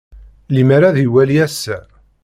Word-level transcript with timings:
Limer 0.53 0.81
ad 0.85 0.97
iwali 1.05 1.37
ass-a. 1.45 1.77